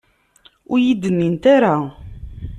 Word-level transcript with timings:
Ur 0.71 0.77
iyi-d-nnint 0.79 1.43
ara. 1.55 1.75